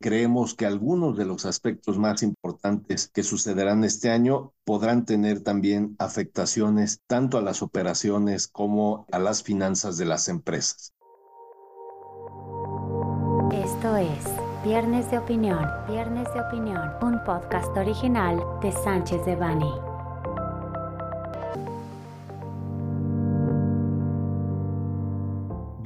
[0.00, 5.96] creemos que algunos de los aspectos más importantes que sucederán este año podrán tener también
[5.98, 10.94] afectaciones tanto a las operaciones como a las finanzas de las empresas.
[13.52, 14.24] Esto es
[14.64, 19.87] Viernes de Opinión, Viernes de Opinión, un podcast original de Sánchez de Bani.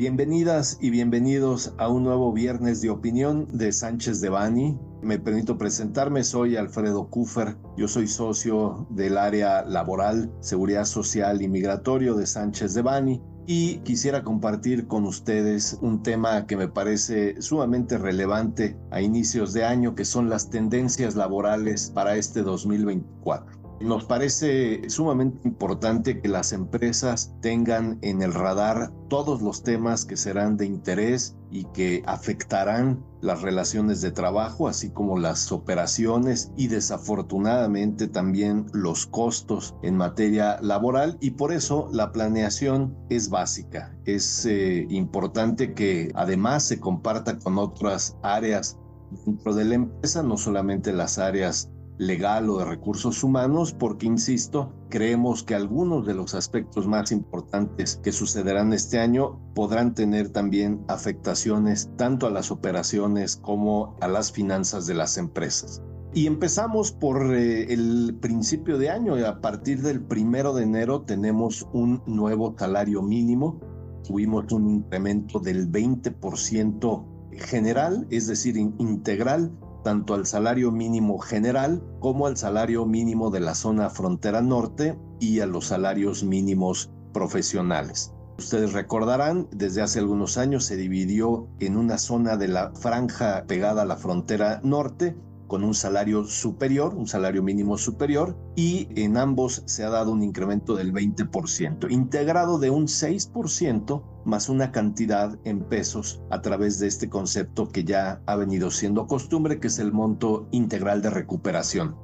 [0.02, 4.76] Bienvenidas y bienvenidos a un nuevo viernes de opinión de Sánchez de Bani.
[5.00, 11.46] Me permito presentarme, soy Alfredo Kufer, yo soy socio del área laboral, seguridad social y
[11.46, 17.40] migratorio de Sánchez de Bani y quisiera compartir con ustedes un tema que me parece
[17.40, 23.61] sumamente relevante a inicios de año, que son las tendencias laborales para este 2024.
[23.82, 30.16] Nos parece sumamente importante que las empresas tengan en el radar todos los temas que
[30.16, 36.68] serán de interés y que afectarán las relaciones de trabajo, así como las operaciones y
[36.68, 43.96] desafortunadamente también los costos en materia laboral y por eso la planeación es básica.
[44.04, 48.78] Es eh, importante que además se comparta con otras áreas
[49.26, 54.72] dentro de la empresa, no solamente las áreas legal o de recursos humanos, porque, insisto,
[54.88, 60.84] creemos que algunos de los aspectos más importantes que sucederán este año podrán tener también
[60.88, 65.82] afectaciones tanto a las operaciones como a las finanzas de las empresas.
[66.14, 69.14] Y empezamos por eh, el principio de año.
[69.26, 73.58] A partir del primero de enero tenemos un nuevo salario mínimo.
[74.06, 77.06] Tuvimos un incremento del 20%
[77.38, 79.50] general, es decir, integral
[79.82, 85.40] tanto al salario mínimo general como al salario mínimo de la zona frontera norte y
[85.40, 88.12] a los salarios mínimos profesionales.
[88.38, 93.82] Ustedes recordarán, desde hace algunos años se dividió en una zona de la franja pegada
[93.82, 95.16] a la frontera norte
[95.52, 100.22] con un salario superior, un salario mínimo superior, y en ambos se ha dado un
[100.22, 106.86] incremento del 20%, integrado de un 6% más una cantidad en pesos a través de
[106.86, 111.96] este concepto que ya ha venido siendo costumbre, que es el monto integral de recuperación.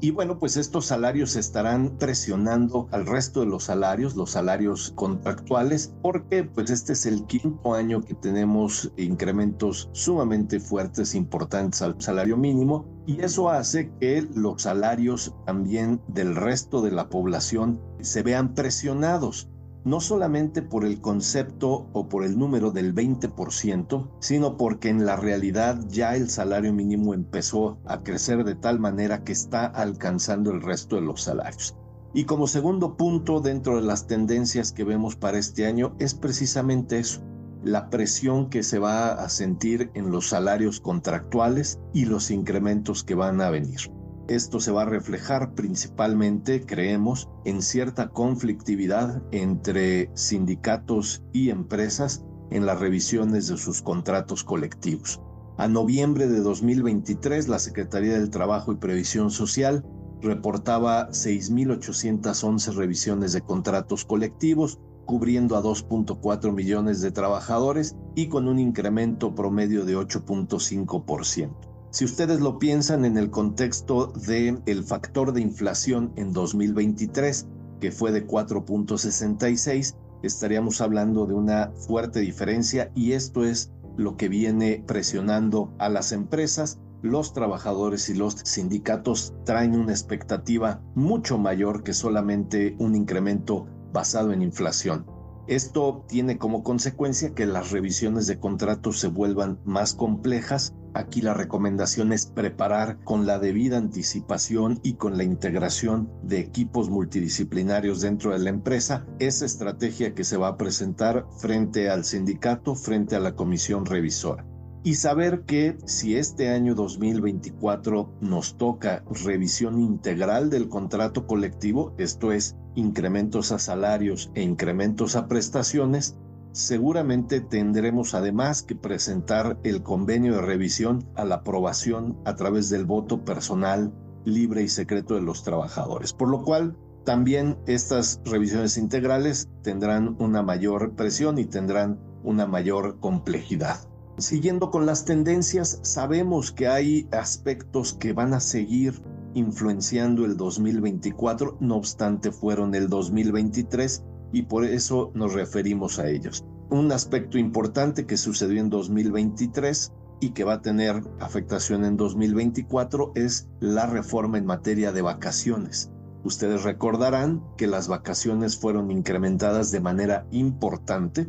[0.00, 5.94] Y, bueno, pues estos salarios estarán presionando al resto de los salarios, los salarios contractuales,
[6.02, 12.36] porque pues este es el quinto año que tenemos incrementos sumamente fuertes, importantes al salario
[12.36, 18.54] mínimo, y eso hace que los salarios también del resto de la población se vean
[18.54, 19.48] presionados
[19.84, 25.16] no solamente por el concepto o por el número del 20%, sino porque en la
[25.16, 30.62] realidad ya el salario mínimo empezó a crecer de tal manera que está alcanzando el
[30.62, 31.76] resto de los salarios.
[32.14, 36.98] Y como segundo punto dentro de las tendencias que vemos para este año es precisamente
[36.98, 37.22] eso,
[37.64, 43.14] la presión que se va a sentir en los salarios contractuales y los incrementos que
[43.14, 43.80] van a venir.
[44.28, 52.64] Esto se va a reflejar principalmente, creemos, en cierta conflictividad entre sindicatos y empresas en
[52.66, 55.20] las revisiones de sus contratos colectivos.
[55.58, 59.84] A noviembre de 2023, la Secretaría del Trabajo y Previsión Social
[60.20, 68.60] reportaba 6.811 revisiones de contratos colectivos, cubriendo a 2.4 millones de trabajadores y con un
[68.60, 71.71] incremento promedio de 8.5%.
[71.92, 77.46] Si ustedes lo piensan en el contexto del el factor de inflación en 2023,
[77.82, 84.30] que fue de 4.66, estaríamos hablando de una fuerte diferencia y esto es lo que
[84.30, 86.80] viene presionando a las empresas.
[87.02, 94.32] Los trabajadores y los sindicatos traen una expectativa mucho mayor que solamente un incremento basado
[94.32, 95.04] en inflación.
[95.46, 101.32] Esto tiene como consecuencia que las revisiones de contratos se vuelvan más complejas Aquí la
[101.32, 108.32] recomendación es preparar con la debida anticipación y con la integración de equipos multidisciplinarios dentro
[108.32, 113.20] de la empresa esa estrategia que se va a presentar frente al sindicato, frente a
[113.20, 114.46] la comisión revisora.
[114.84, 122.32] Y saber que si este año 2024 nos toca revisión integral del contrato colectivo, esto
[122.32, 126.16] es, incrementos a salarios e incrementos a prestaciones,
[126.52, 132.84] Seguramente tendremos además que presentar el convenio de revisión a la aprobación a través del
[132.84, 133.90] voto personal
[134.26, 140.42] libre y secreto de los trabajadores, por lo cual también estas revisiones integrales tendrán una
[140.42, 143.78] mayor presión y tendrán una mayor complejidad.
[144.18, 149.02] Siguiendo con las tendencias, sabemos que hay aspectos que van a seguir
[149.34, 156.44] influenciando el 2024, no obstante fueron el 2023 y por eso nos referimos a ellos.
[156.70, 163.12] Un aspecto importante que sucedió en 2023 y que va a tener afectación en 2024
[163.14, 165.90] es la reforma en materia de vacaciones.
[166.24, 171.28] Ustedes recordarán que las vacaciones fueron incrementadas de manera importante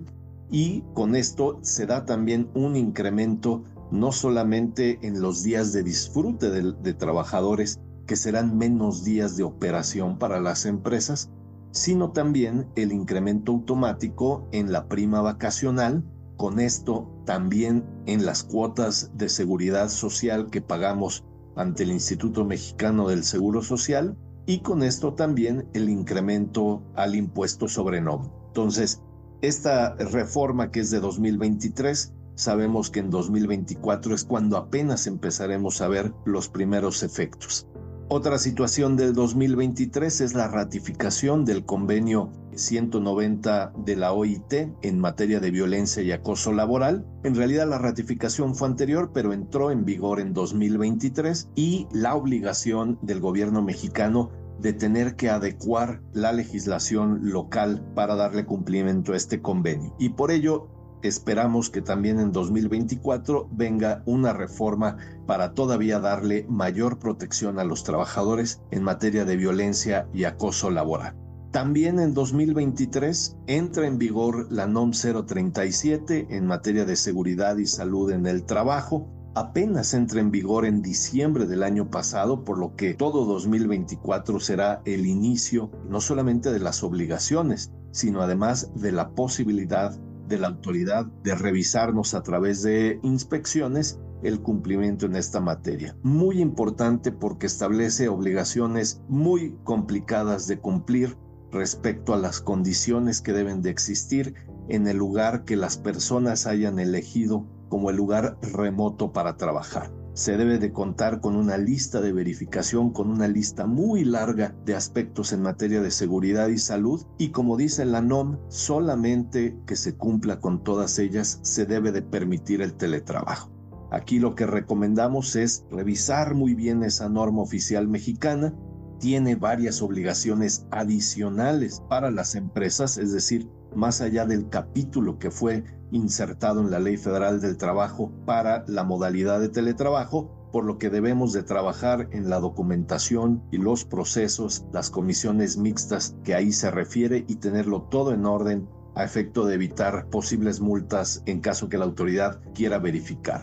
[0.51, 6.50] y con esto se da también un incremento no solamente en los días de disfrute
[6.50, 11.31] de, trabajadores, que serán menos días de operación para las empresas,
[11.74, 16.04] sino también el incremento automático en la prima vacacional,
[16.38, 21.25] con esto también en las cuotas de seguridad social que pagamos
[21.56, 24.16] ante el Instituto Mexicano del Seguro Social
[24.46, 28.31] y con esto también el incremento al impuesto sobre nómina.
[28.48, 29.02] Entonces,
[29.42, 35.88] esta reforma que es de 2023 sabemos que en 2024 es cuando apenas empezaremos a
[35.88, 37.68] ver los primeros efectos.
[38.15, 45.39] Otra situación del 2023 es la ratificación del convenio 190 de la OIT en materia
[45.39, 47.07] de violencia y acoso laboral.
[47.24, 53.00] En realidad la ratificación fue anterior, pero entró en vigor en 2023 y la obligación
[53.01, 54.30] del gobierno mexicano
[54.60, 59.95] de tener que adecuar la legislación local para darle cumplimiento a este convenio.
[59.98, 60.69] Y por ello
[61.03, 64.97] esperamos que también en 2024 venga una reforma
[65.27, 71.15] para todavía darle mayor protección a los trabajadores en materia de violencia y acoso laboral.
[71.53, 78.09] También en 2023 entra en vigor la NOM 037 en materia de seguridad y salud
[78.09, 79.07] en el trabajo.
[79.35, 84.81] Apenas entra en vigor en diciembre del año pasado, por lo que todo 2024 será
[84.85, 89.95] el inicio no solamente de las obligaciones, sino además de la posibilidad
[90.33, 95.95] de la autoridad de revisarnos a través de inspecciones el cumplimiento en esta materia.
[96.01, 101.18] Muy importante porque establece obligaciones muy complicadas de cumplir
[101.51, 104.33] respecto a las condiciones que deben de existir
[104.69, 110.38] en el lugar que las personas hayan elegido como el lugar remoto para trabajar se
[110.38, 115.33] debe de contar con una lista de verificación, con una lista muy larga de aspectos
[115.33, 120.39] en materia de seguridad y salud y como dice la NOM, solamente que se cumpla
[120.39, 123.51] con todas ellas se debe de permitir el teletrabajo.
[123.92, 128.54] Aquí lo que recomendamos es revisar muy bien esa norma oficial mexicana,
[129.00, 135.64] tiene varias obligaciones adicionales para las empresas, es decir, más allá del capítulo que fue
[135.92, 140.90] insertado en la Ley Federal del Trabajo para la modalidad de teletrabajo, por lo que
[140.90, 146.72] debemos de trabajar en la documentación y los procesos, las comisiones mixtas que ahí se
[146.72, 151.78] refiere y tenerlo todo en orden a efecto de evitar posibles multas en caso que
[151.78, 153.42] la autoridad quiera verificar.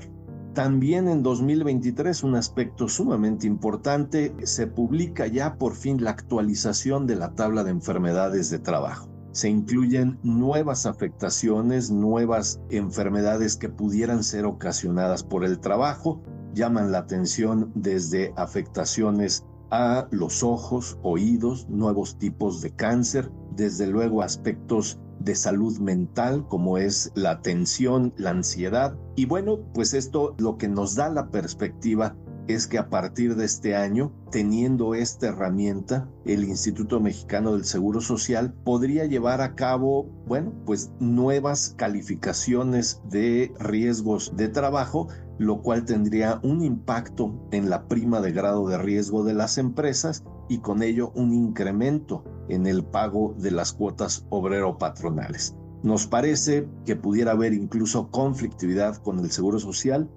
[0.54, 7.16] También en 2023, un aspecto sumamente importante, se publica ya por fin la actualización de
[7.16, 14.44] la tabla de enfermedades de trabajo se incluyen nuevas afectaciones, nuevas enfermedades que pudieran ser
[14.44, 16.20] ocasionadas por el trabajo.
[16.54, 24.22] Llaman la atención desde afectaciones a los ojos, oídos, nuevos tipos de cáncer, desde luego
[24.22, 28.96] aspectos de salud mental como es la tensión, la ansiedad.
[29.16, 32.16] Y bueno, pues esto lo que nos da la perspectiva
[32.54, 38.00] es que a partir de este año, teniendo esta herramienta, el Instituto Mexicano del Seguro
[38.00, 45.08] Social podría llevar a cabo, bueno, pues nuevas calificaciones de riesgos de trabajo,
[45.38, 50.24] lo cual tendría un impacto en la prima de grado de riesgo de las empresas
[50.48, 55.54] y con ello un incremento en el pago de las cuotas obrero-patronales.
[55.82, 60.10] Nos parece que pudiera haber incluso conflictividad con el Seguro Social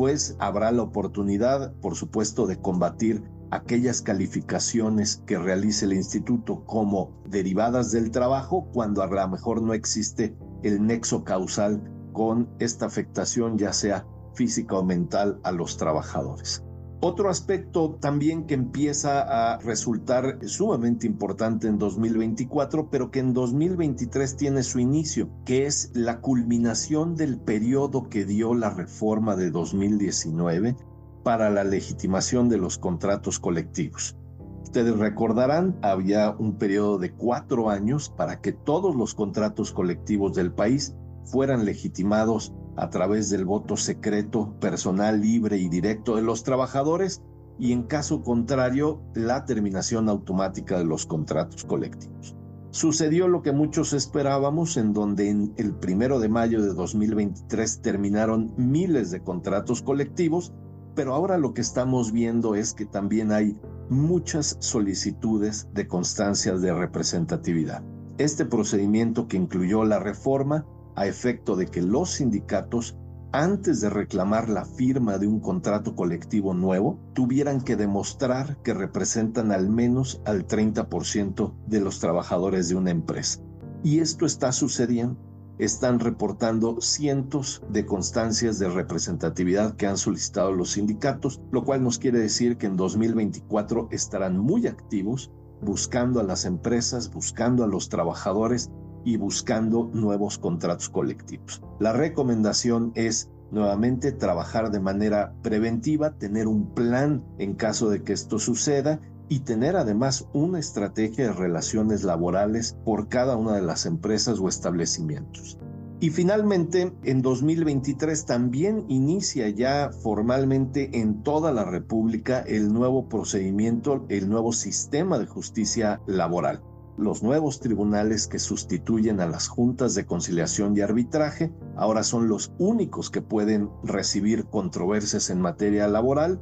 [0.00, 7.20] pues habrá la oportunidad, por supuesto, de combatir aquellas calificaciones que realice el instituto como
[7.26, 11.82] derivadas del trabajo cuando a lo mejor no existe el nexo causal
[12.14, 16.64] con esta afectación, ya sea física o mental, a los trabajadores.
[17.02, 24.36] Otro aspecto también que empieza a resultar sumamente importante en 2024, pero que en 2023
[24.36, 30.76] tiene su inicio, que es la culminación del periodo que dio la reforma de 2019
[31.24, 34.14] para la legitimación de los contratos colectivos.
[34.62, 40.52] Ustedes recordarán, había un periodo de cuatro años para que todos los contratos colectivos del
[40.52, 47.22] país fueran legitimados a través del voto secreto, personal, libre y directo de los trabajadores
[47.58, 52.34] y en caso contrario, la terminación automática de los contratos colectivos.
[52.70, 58.54] Sucedió lo que muchos esperábamos, en donde en el primero de mayo de 2023 terminaron
[58.56, 60.54] miles de contratos colectivos,
[60.94, 63.58] pero ahora lo que estamos viendo es que también hay
[63.90, 67.82] muchas solicitudes de constancias de representatividad.
[68.18, 70.64] Este procedimiento que incluyó la reforma
[70.96, 72.96] a efecto de que los sindicatos
[73.32, 79.52] antes de reclamar la firma de un contrato colectivo nuevo, tuvieran que demostrar que representan
[79.52, 83.40] al menos al 30% de los trabajadores de una empresa.
[83.82, 85.16] Y esto está sucediendo.
[85.58, 91.98] Están reportando cientos de constancias de representatividad que han solicitado los sindicatos, lo cual nos
[91.98, 95.30] quiere decir que en 2024 estarán muy activos
[95.60, 98.70] buscando a las empresas, buscando a los trabajadores
[99.04, 101.62] y buscando nuevos contratos colectivos.
[101.78, 108.12] La recomendación es nuevamente trabajar de manera preventiva, tener un plan en caso de que
[108.12, 113.86] esto suceda y tener además una estrategia de relaciones laborales por cada una de las
[113.86, 115.58] empresas o establecimientos.
[116.00, 124.06] Y finalmente, en 2023 también inicia ya formalmente en toda la República el nuevo procedimiento,
[124.08, 126.62] el nuevo sistema de justicia laboral
[127.00, 132.52] los nuevos tribunales que sustituyen a las juntas de conciliación y arbitraje ahora son los
[132.58, 136.40] únicos que pueden recibir controversias en materia laboral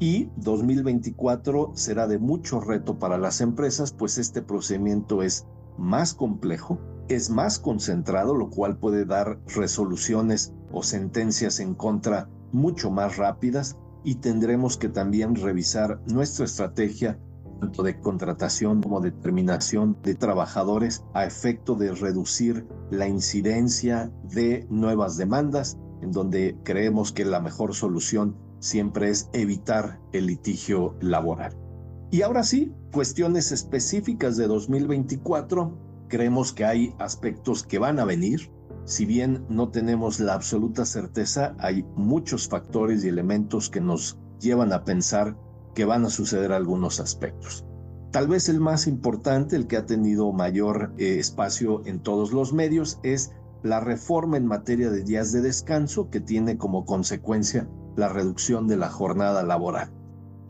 [0.00, 5.46] y 2024 será de mucho reto para las empresas, pues este procedimiento es
[5.78, 12.90] más complejo, es más concentrado, lo cual puede dar resoluciones o sentencias en contra mucho
[12.90, 17.18] más rápidas y tendremos que también revisar nuestra estrategia
[17.60, 24.66] tanto de contratación como de terminación de trabajadores a efecto de reducir la incidencia de
[24.70, 31.56] nuevas demandas, en donde creemos que la mejor solución siempre es evitar el litigio laboral.
[32.10, 35.78] Y ahora sí, cuestiones específicas de 2024.
[36.08, 38.50] Creemos que hay aspectos que van a venir.
[38.84, 44.72] Si bien no tenemos la absoluta certeza, hay muchos factores y elementos que nos llevan
[44.72, 45.36] a pensar
[45.80, 47.64] que van a suceder algunos aspectos.
[48.10, 52.52] Tal vez el más importante, el que ha tenido mayor eh, espacio en todos los
[52.52, 53.32] medios, es
[53.62, 58.76] la reforma en materia de días de descanso que tiene como consecuencia la reducción de
[58.76, 59.90] la jornada laboral.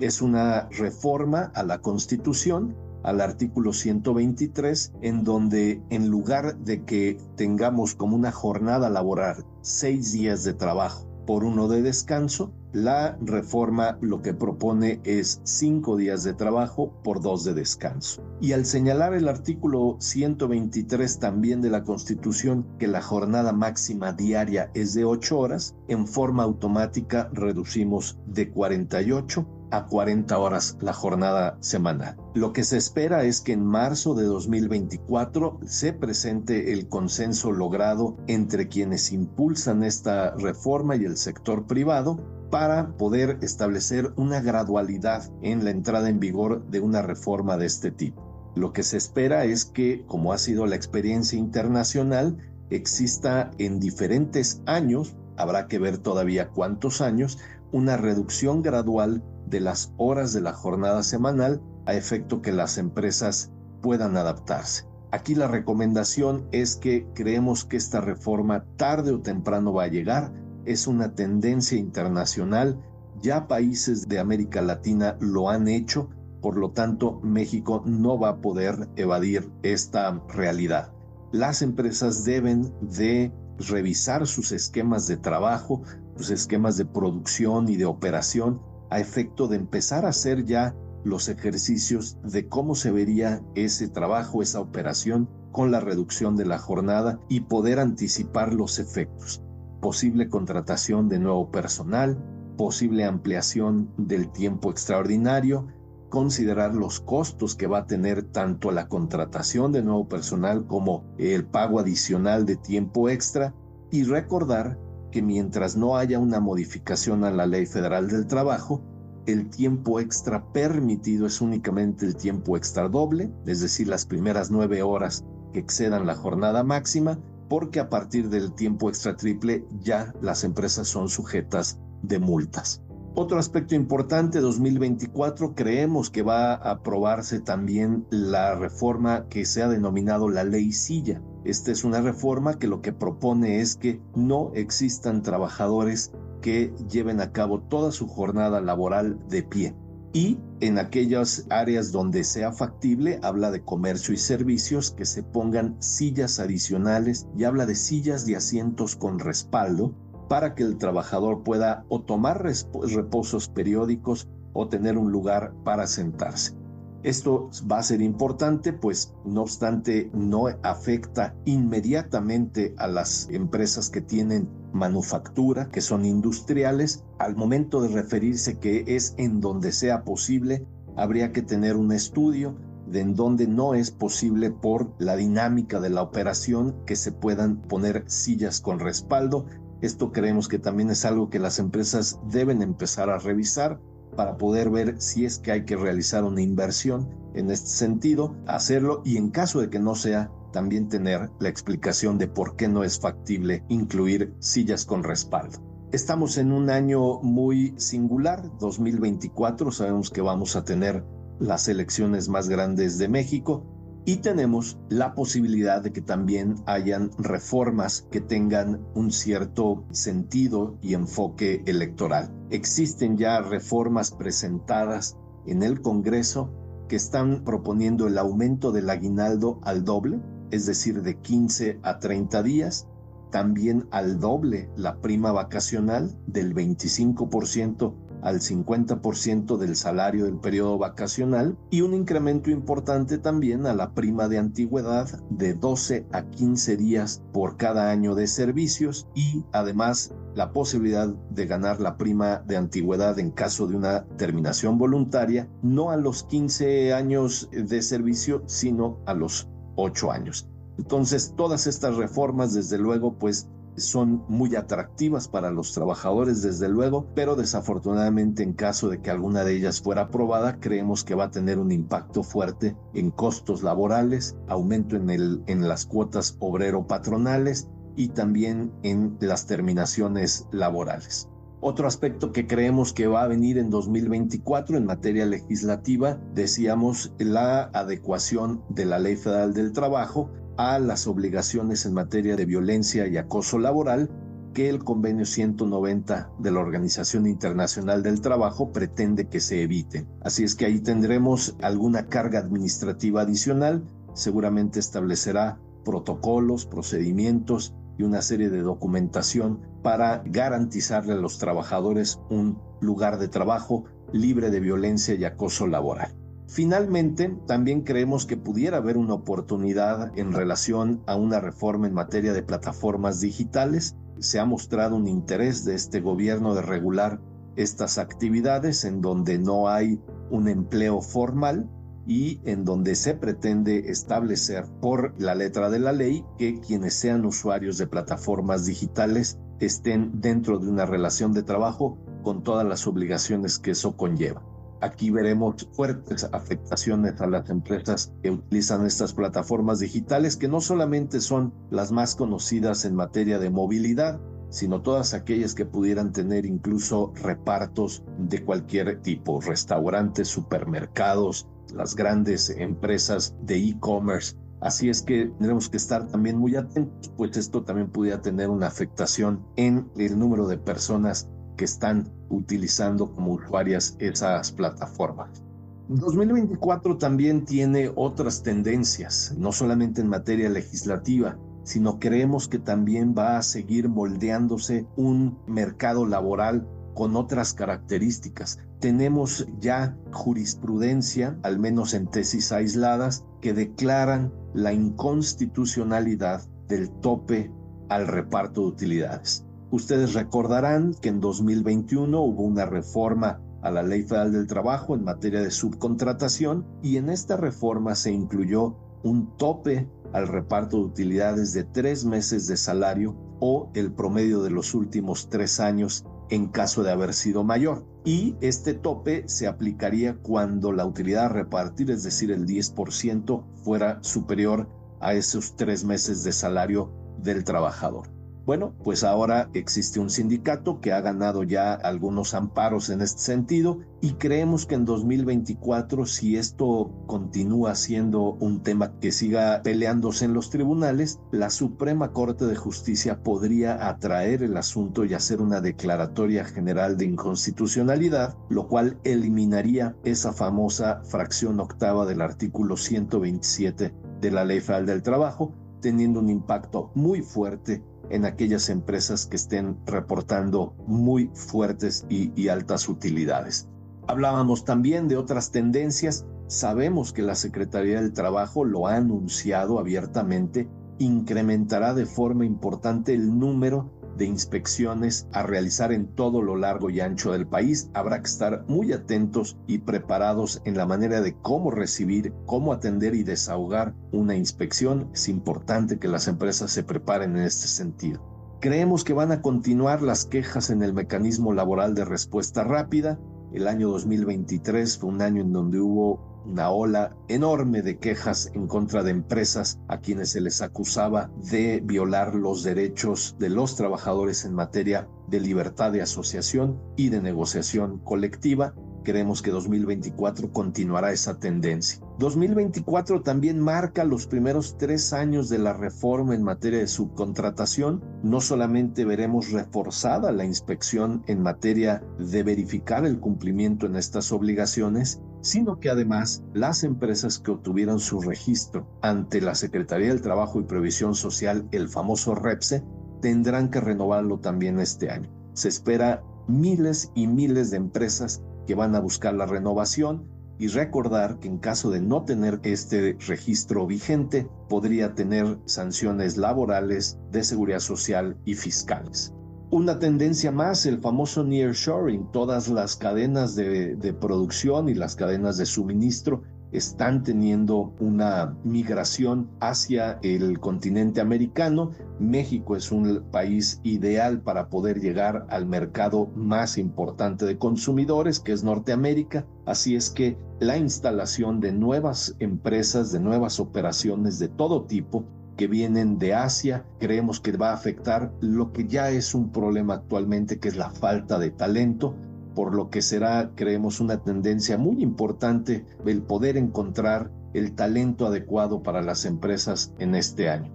[0.01, 7.19] Es una reforma a la Constitución, al artículo 123, en donde en lugar de que
[7.37, 13.99] tengamos como una jornada laboral seis días de trabajo por uno de descanso, la reforma
[14.01, 18.21] lo que propone es cinco días de trabajo por dos de descanso.
[18.41, 24.73] Y al señalar el artículo 123 también de la Constitución que la jornada máxima diaria
[24.75, 31.57] es de ocho horas, en forma automática reducimos de 48 a 40 horas la jornada
[31.61, 32.17] semanal.
[32.35, 38.17] Lo que se espera es que en marzo de 2024 se presente el consenso logrado
[38.27, 42.19] entre quienes impulsan esta reforma y el sector privado
[42.51, 47.91] para poder establecer una gradualidad en la entrada en vigor de una reforma de este
[47.91, 48.53] tipo.
[48.57, 52.37] Lo que se espera es que, como ha sido la experiencia internacional,
[52.71, 57.39] exista en diferentes años, habrá que ver todavía cuántos años,
[57.73, 63.53] una reducción gradual de las horas de la jornada semanal a efecto que las empresas
[63.83, 64.85] puedan adaptarse.
[65.13, 70.33] Aquí la recomendación es que creemos que esta reforma tarde o temprano va a llegar,
[70.65, 72.81] es una tendencia internacional,
[73.21, 78.41] ya países de América Latina lo han hecho, por lo tanto México no va a
[78.41, 80.93] poder evadir esta realidad.
[81.33, 85.83] Las empresas deben de revisar sus esquemas de trabajo,
[86.17, 88.61] sus esquemas de producción y de operación
[88.91, 94.43] a efecto de empezar a hacer ya los ejercicios de cómo se vería ese trabajo,
[94.43, 99.43] esa operación con la reducción de la jornada y poder anticipar los efectos.
[99.81, 102.19] Posible contratación de nuevo personal,
[102.57, 105.69] posible ampliación del tiempo extraordinario,
[106.11, 111.47] considerar los costos que va a tener tanto la contratación de nuevo personal como el
[111.47, 113.55] pago adicional de tiempo extra
[113.91, 114.79] y recordar
[115.11, 118.83] que mientras no haya una modificación a la Ley Federal del Trabajo,
[119.27, 124.83] el tiempo extra permitido es únicamente el tiempo extra doble, es decir, las primeras nueve
[124.83, 130.45] horas que excedan la jornada máxima, porque a partir del tiempo extra triple ya las
[130.45, 132.83] empresas son sujetas de multas.
[133.15, 139.69] Otro aspecto importante, 2024, creemos que va a aprobarse también la reforma que se ha
[139.69, 141.21] denominado la ley silla.
[141.45, 147.21] Esta es una reforma que lo que propone es que no existan trabajadores que lleven
[147.21, 149.75] a cabo toda su jornada laboral de pie
[150.13, 155.77] y en aquellas áreas donde sea factible habla de comercio y servicios que se pongan
[155.81, 159.95] sillas adicionales y habla de sillas de asientos con respaldo
[160.29, 166.60] para que el trabajador pueda o tomar reposos periódicos o tener un lugar para sentarse.
[167.03, 174.03] Esto va a ser importante, pues no obstante no afecta inmediatamente a las empresas que
[174.03, 180.67] tienen manufactura, que son industriales, al momento de referirse que es en donde sea posible,
[180.97, 182.55] habría que tener un estudio
[182.87, 187.63] de en donde no es posible por la dinámica de la operación que se puedan
[187.63, 189.47] poner sillas con respaldo.
[189.81, 193.81] Esto creemos que también es algo que las empresas deben empezar a revisar
[194.21, 199.01] para poder ver si es que hay que realizar una inversión en este sentido, hacerlo
[199.03, 202.85] y en caso de que no sea, también tener la explicación de por qué no
[202.85, 205.61] es factible incluir sillas con respaldo.
[205.91, 211.03] Estamos en un año muy singular, 2024, sabemos que vamos a tener
[211.39, 213.65] las elecciones más grandes de México
[214.11, 220.95] y tenemos la posibilidad de que también hayan reformas que tengan un cierto sentido y
[220.95, 222.29] enfoque electoral.
[222.51, 226.51] Existen ya reformas presentadas en el Congreso
[226.89, 230.19] que están proponiendo el aumento del aguinaldo al doble,
[230.51, 232.89] es decir, de 15 a 30 días,
[233.31, 241.59] también al doble la prima vacacional del 25% al 50% del salario del periodo vacacional
[241.71, 247.23] y un incremento importante también a la prima de antigüedad de 12 a 15 días
[247.33, 253.19] por cada año de servicios y además la posibilidad de ganar la prima de antigüedad
[253.19, 259.15] en caso de una terminación voluntaria, no a los 15 años de servicio, sino a
[259.15, 260.49] los 8 años.
[260.79, 267.07] Entonces, todas estas reformas, desde luego, pues son muy atractivas para los trabajadores, desde luego,
[267.15, 271.31] pero desafortunadamente en caso de que alguna de ellas fuera aprobada, creemos que va a
[271.31, 278.09] tener un impacto fuerte en costos laborales, aumento en, el, en las cuotas obrero-patronales y
[278.09, 281.29] también en las terminaciones laborales.
[281.63, 287.65] Otro aspecto que creemos que va a venir en 2024 en materia legislativa, decíamos la
[287.75, 293.17] adecuación de la Ley Federal del Trabajo a las obligaciones en materia de violencia y
[293.17, 294.11] acoso laboral
[294.53, 300.07] que el convenio 190 de la Organización Internacional del Trabajo pretende que se eviten.
[300.21, 308.21] Así es que ahí tendremos alguna carga administrativa adicional, seguramente establecerá protocolos, procedimientos y una
[308.21, 315.15] serie de documentación para garantizarle a los trabajadores un lugar de trabajo libre de violencia
[315.15, 316.20] y acoso laboral.
[316.53, 322.33] Finalmente, también creemos que pudiera haber una oportunidad en relación a una reforma en materia
[322.33, 323.95] de plataformas digitales.
[324.19, 327.21] Se ha mostrado un interés de este gobierno de regular
[327.55, 331.71] estas actividades en donde no hay un empleo formal
[332.05, 337.27] y en donde se pretende establecer por la letra de la ley que quienes sean
[337.27, 343.61] usuarios de plataformas digitales estén dentro de una relación de trabajo con todas las obligaciones
[343.61, 344.50] que eso conlleva.
[344.83, 351.21] Aquí veremos fuertes afectaciones a las empresas que utilizan estas plataformas digitales, que no solamente
[351.21, 357.13] son las más conocidas en materia de movilidad, sino todas aquellas que pudieran tener incluso
[357.23, 364.37] repartos de cualquier tipo, restaurantes, supermercados, las grandes empresas de e-commerce.
[364.61, 368.67] Así es que tenemos que estar también muy atentos, pues esto también pudiera tener una
[368.67, 371.31] afectación en el número de personas
[371.61, 375.43] que están utilizando como usuarias esas plataformas.
[375.89, 383.37] 2024 también tiene otras tendencias, no solamente en materia legislativa, sino creemos que también va
[383.37, 388.59] a seguir moldeándose un mercado laboral con otras características.
[388.79, 397.53] Tenemos ya jurisprudencia, al menos en tesis aisladas, que declaran la inconstitucionalidad del tope
[397.91, 399.45] al reparto de utilidades.
[399.71, 405.05] Ustedes recordarán que en 2021 hubo una reforma a la Ley Federal del Trabajo en
[405.05, 411.53] materia de subcontratación y en esta reforma se incluyó un tope al reparto de utilidades
[411.53, 416.83] de tres meses de salario o el promedio de los últimos tres años en caso
[416.83, 417.85] de haber sido mayor.
[418.05, 424.03] Y este tope se aplicaría cuando la utilidad a repartir, es decir, el 10%, fuera
[424.03, 424.69] superior
[425.01, 428.20] a esos tres meses de salario del trabajador.
[428.51, 433.79] Bueno, pues ahora existe un sindicato que ha ganado ya algunos amparos en este sentido
[434.01, 440.35] y creemos que en 2024, si esto continúa siendo un tema que siga peleándose en
[440.35, 446.45] los tribunales, la Suprema Corte de Justicia podría atraer el asunto y hacer una declaratoria
[446.45, 454.45] general de inconstitucionalidad, lo cual eliminaría esa famosa fracción octava del artículo 127 de la
[454.45, 460.75] Ley Federal del Trabajo, teniendo un impacto muy fuerte en aquellas empresas que estén reportando
[460.87, 463.69] muy fuertes y, altas utilidades.
[464.09, 466.27] Hablábamos también de otras tendencias.
[466.49, 470.69] Sabemos que la Secretaría del Trabajo lo ha anunciado abiertamente,
[470.99, 477.01] incrementará de forma importante el número de inspecciones a realizar en todo lo largo y
[477.01, 477.91] ancho del país.
[477.95, 483.15] Habrá que estar muy atentos y preparados en la manera de cómo recibir, cómo atender
[483.15, 485.09] y desahogar una inspección.
[485.15, 488.21] Es importante que las empresas se preparen en este sentido.
[488.61, 493.19] Creemos que van a continuar las quejas en el mecanismo laboral de respuesta rápida.
[493.53, 498.67] El año 2023 fue un año en donde hubo una ola enorme de quejas en
[498.67, 504.45] contra de empresas a quienes se les acusaba de violar los derechos de los trabajadores
[504.45, 508.75] en materia de libertad de asociación y de negociación colectiva.
[509.03, 512.01] Creemos que 2024 continuará esa tendencia.
[512.19, 518.03] 2024 también marca los primeros tres años de la reforma en materia de subcontratación.
[518.23, 525.23] No solamente veremos reforzada la inspección en materia de verificar el cumplimiento en estas obligaciones,
[525.41, 530.65] sino que además las empresas que obtuvieron su registro ante la Secretaría del Trabajo y
[530.65, 532.85] Previsión Social, el famoso REPSE,
[533.23, 535.31] tendrán que renovarlo también este año.
[535.55, 541.41] Se espera miles y miles de empresas que van a buscar la renovación y recordar
[541.41, 547.81] que en caso de no tener este registro vigente, podría tener sanciones laborales, de seguridad
[547.81, 549.35] social y fiscales.
[549.73, 552.31] Una tendencia más, el famoso nearshoring.
[552.31, 559.51] Todas las cadenas de, de, producción y las cadenas de suministro están teniendo una migración
[559.61, 561.91] hacia el continente americano.
[562.19, 568.53] México es un país ideal para poder llegar al mercado más importante de consumidores, que
[568.53, 569.47] es Norteamérica.
[569.67, 575.25] Así es que la instalación de nuevas empresas, de nuevas operaciones de todo tipo,
[575.57, 576.87] que vienen de Asia.
[576.99, 580.91] Creemos que va a afectar lo que ya es un problema actualmente, que es la
[580.91, 582.15] falta de talento,
[582.55, 588.83] por lo que será, creemos, una tendencia muy importante el poder encontrar el talento adecuado
[588.83, 590.73] para las empresas en este año.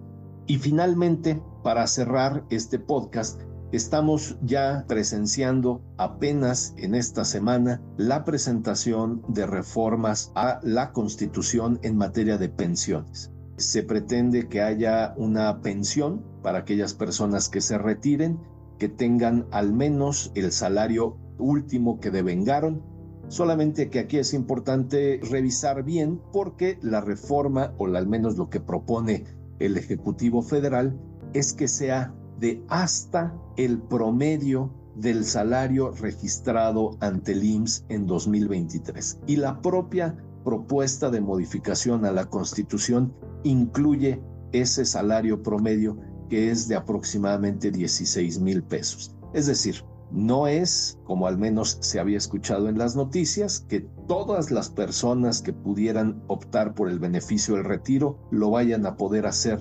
[0.47, 9.23] Y finalmente, para cerrar este podcast, Estamos ya presenciando apenas en esta semana la presentación
[9.27, 16.23] de reformas a la Constitución en materia de pensiones se pretende que haya una pensión
[16.41, 18.39] para aquellas personas que se retiren,
[18.77, 22.81] que tengan al menos el salario último que devengaron.
[23.27, 28.59] Solamente que aquí es importante revisar bien porque la reforma, o al menos lo que
[28.59, 29.25] propone
[29.59, 30.99] el Ejecutivo Federal,
[31.33, 39.19] es que sea de hasta el promedio del salario registrado ante el IMSS en 2023.
[39.27, 44.21] Y la propia propuesta de modificación a la Constitución incluye
[44.51, 45.97] ese salario promedio
[46.29, 49.15] que es de aproximadamente 16 mil pesos.
[49.33, 54.51] Es decir, no es, como al menos se había escuchado en las noticias, que todas
[54.51, 59.59] las personas que pudieran optar por el beneficio del retiro lo vayan a poder hacer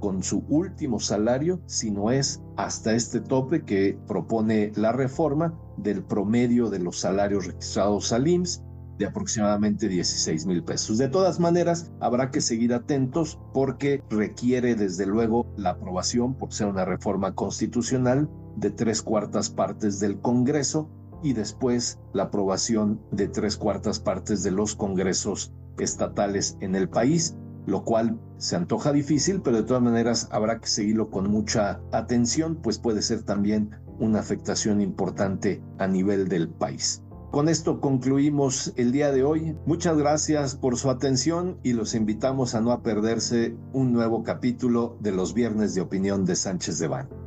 [0.00, 6.68] con su último salario, sino es hasta este tope que propone la reforma del promedio
[6.68, 8.62] de los salarios registrados al IMSS
[8.98, 10.98] de aproximadamente 16 mil pesos.
[10.98, 16.68] De todas maneras, habrá que seguir atentos porque requiere desde luego la aprobación, por ser
[16.68, 20.88] una reforma constitucional, de tres cuartas partes del Congreso
[21.22, 27.36] y después la aprobación de tres cuartas partes de los congresos estatales en el país,
[27.66, 32.56] lo cual se antoja difícil, pero de todas maneras habrá que seguirlo con mucha atención,
[32.56, 37.02] pues puede ser también una afectación importante a nivel del país.
[37.30, 39.56] Con esto concluimos el día de hoy.
[39.66, 45.12] Muchas gracias por su atención y los invitamos a no perderse un nuevo capítulo de
[45.12, 47.25] los Viernes de Opinión de Sánchez de Van.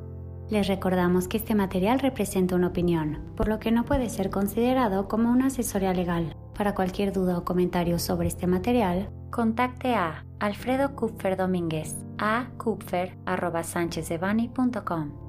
[0.50, 5.08] Les recordamos que este material representa una opinión, por lo que no puede ser considerado
[5.08, 6.36] como una asesoría legal.
[6.58, 15.29] Para cualquier duda o comentario sobre este material, contacte a Alfredo Kupfer Domínguez a kupfer.sánchezdevani.com.